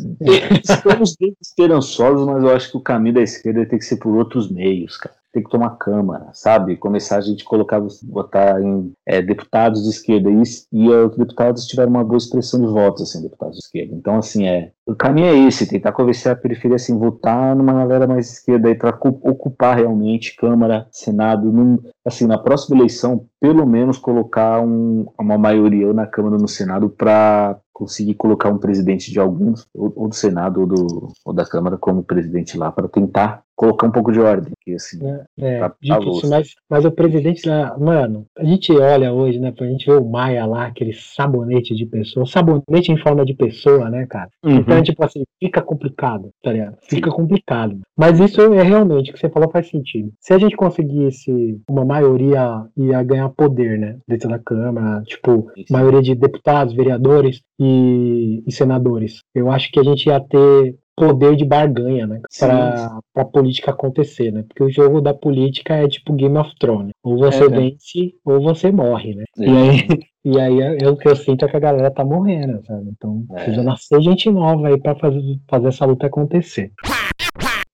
[0.64, 4.50] estamos desesperançosos, mas eu acho que o caminho da esquerda tem que ser por outros
[4.50, 6.76] meios, cara tem que tomar Câmara, sabe?
[6.76, 10.42] Começar a gente colocar, botar em é, deputados de esquerda e,
[10.72, 13.94] e os deputados tiveram uma boa expressão de votos, assim, deputados de esquerda.
[13.94, 18.06] Então, assim, é, o caminho é esse, tentar convencer a periferia, assim, votar numa galera
[18.06, 23.98] mais esquerda aí para ocupar realmente Câmara, Senado, num, assim, na próxima eleição, pelo menos
[23.98, 29.66] colocar um, uma maioria na Câmara no Senado para conseguir colocar um presidente de alguns,
[29.74, 33.86] ou, ou do Senado ou, do, ou da Câmara como presidente lá, para tentar colocar
[33.86, 34.52] um pouco de ordem.
[34.60, 39.12] Que, assim, é, é tá, difícil, mas, mas o presidente lá, mano, a gente olha
[39.12, 43.24] hoje, né, pra gente ver o Maia lá, aquele sabonete de pessoa, sabonete em forma
[43.24, 44.28] de pessoa, né, cara?
[44.44, 44.56] Uhum.
[44.56, 46.76] Então, tipo assim, fica complicado, tá ligado?
[46.82, 47.16] Fica Sim.
[47.16, 47.78] complicado.
[47.96, 50.12] Mas isso é realmente, o que você falou faz sentido.
[50.18, 55.72] Se a gente conseguisse uma maioria, ia ganhar poder, né, dentro da Câmara, tipo, isso.
[55.72, 59.20] maioria de deputados, vereadores e, e senadores.
[59.32, 62.20] Eu acho que a gente ia ter poder de barganha, né?
[62.38, 64.44] Pra, pra política acontecer, né?
[64.46, 66.92] Porque o jogo da política é tipo Game of Thrones.
[67.02, 69.24] Ou você é, vence ou você morre, né?
[69.38, 69.44] É.
[69.44, 69.88] E aí,
[70.24, 72.90] e aí é, é, o que eu sinto é que a galera tá morrendo, sabe?
[72.90, 73.34] Então é.
[73.34, 76.70] precisa nascer gente nova aí pra fazer, fazer essa luta acontecer.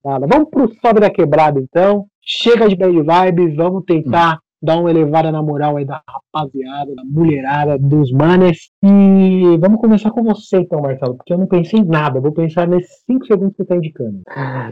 [0.03, 2.07] Vamos pro Sobe da Quebrada então.
[2.23, 7.05] Chega de bad vibes, vamos tentar dar uma elevada na moral aí da rapaziada, da
[7.05, 8.71] mulherada, dos manes.
[8.83, 12.67] E vamos começar com você então, Marcelo, porque eu não pensei em nada, vou pensar
[12.67, 14.23] nesses 5 segundos que você está indicando.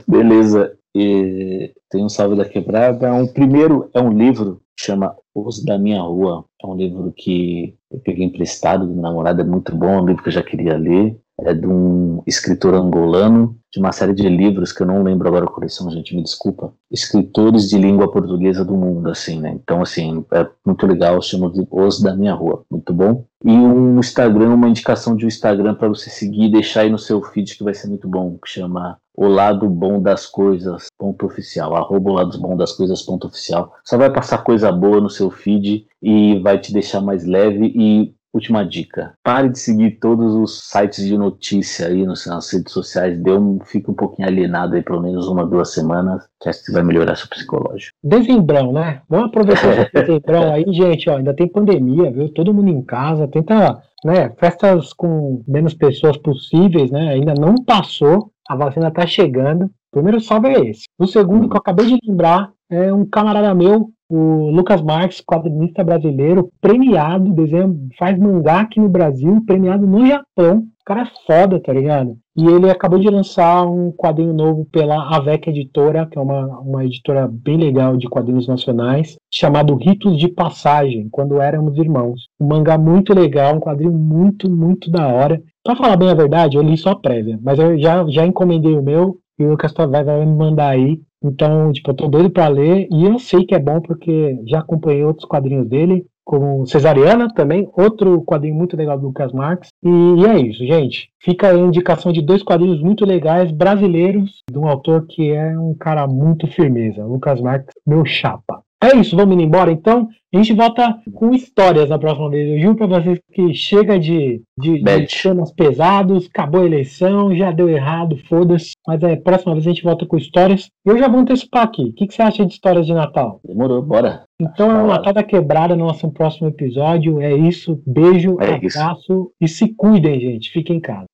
[0.07, 0.77] Beleza.
[0.95, 3.13] E tem um salve da quebrada.
[3.13, 6.45] Um primeiro é um livro que chama Os da Minha Rua.
[6.63, 10.07] É um livro que eu peguei emprestado do meu namorado, é muito bom, é um
[10.07, 14.27] livro que eu já queria ler é de um escritor angolano, de uma série de
[14.29, 16.73] livros que eu não lembro agora a coleção, gente, me desculpa.
[16.91, 19.51] Escritores de língua portuguesa do mundo, assim, né?
[19.51, 23.25] Então, assim, é muito legal, chama de Os da Minha Rua, muito bom.
[23.45, 26.99] E um Instagram, uma indicação de um Instagram para você seguir e deixar aí no
[26.99, 31.25] seu feed que vai ser muito bom, que chama o lado bom das coisas, ponto
[31.25, 33.73] oficial, arroba o lado bom das coisas, ponto oficial.
[33.85, 38.15] Só vai passar coisa boa no seu feed e vai te deixar mais leve e
[38.37, 43.19] Última dica: pare de seguir todos os sites de notícia aí nas redes sociais.
[43.19, 46.71] Deu um, fica um pouquinho alienado aí, pelo menos uma, duas semanas, que acho que
[46.71, 47.97] vai melhorar seu psicológico.
[48.05, 49.01] Dezembrão, né?
[49.09, 51.09] Vamos aproveitar esse dezembrão aí, gente.
[51.09, 52.29] Ó, ainda tem pandemia, viu?
[52.29, 53.27] Todo mundo em casa.
[53.27, 54.29] Tenta, né?
[54.39, 57.15] Festas com menos pessoas possíveis, né?
[57.15, 58.31] Ainda não passou.
[58.51, 59.65] A vacina tá chegando.
[59.65, 60.83] O primeiro salve é esse.
[60.99, 65.83] O segundo, que eu acabei de lembrar, é um camarada meu o Lucas Marques, quadrinista
[65.83, 70.59] brasileiro, premiado, desenho, faz mangá aqui no Brasil, premiado no Japão.
[70.59, 72.17] O cara é foda, tá ligado?
[72.37, 76.85] e ele acabou de lançar um quadrinho novo pela Avec Editora, que é uma, uma
[76.85, 82.27] editora bem legal de quadrinhos nacionais, chamado Ritos de Passagem, quando éramos irmãos.
[82.39, 85.43] Um mangá muito legal, um quadrinho muito, muito da hora.
[85.65, 88.75] Pra falar bem a verdade, eu li só a prévia, mas eu já, já encomendei
[88.75, 91.01] o meu e o Lucas vai, vai me mandar aí.
[91.23, 94.61] Então, tipo, eu tô doido pra ler e eu sei que é bom porque já
[94.61, 99.71] acompanhei outros quadrinhos dele com Cesariana também, outro quadrinho muito legal do Lucas Marques.
[99.83, 101.09] E, e, é isso, gente.
[101.21, 105.73] Fica a indicação de dois quadrinhos muito legais, brasileiros, de um autor que é um
[105.73, 108.66] cara muito firmeza, Lucas Marques, meu chapa.
[108.83, 110.09] É isso, vamos indo embora então.
[110.35, 112.51] A gente volta com histórias na próxima vez.
[112.51, 117.51] Eu juro pra vocês que chega de, de, de temas pesados, acabou a eleição, já
[117.51, 118.73] deu errado, foda-se.
[118.87, 120.69] Mas é, próxima vez a gente volta com histórias.
[120.85, 121.85] Eu já vou antecipar aqui.
[121.85, 123.41] O que, que você acha de histórias de Natal?
[123.47, 124.25] Demorou, bora.
[124.39, 127.21] Então é o Natal da Quebrada no nosso próximo episódio.
[127.21, 127.81] É isso.
[127.87, 129.33] Beijo, é abraço isso.
[129.41, 130.51] e se cuidem, gente.
[130.51, 131.07] Fiquem em casa.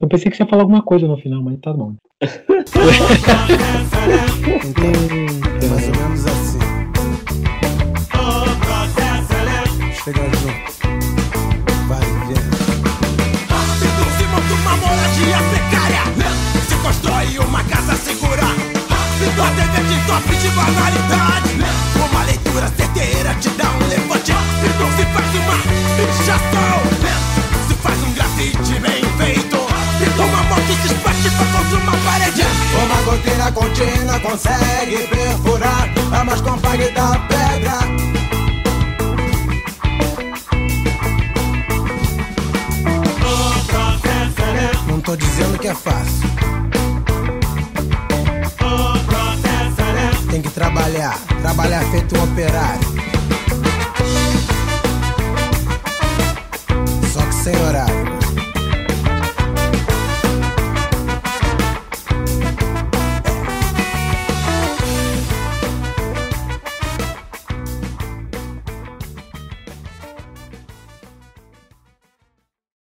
[0.00, 1.94] Eu pensei que você ia falar alguma coisa no final, mas tá bom.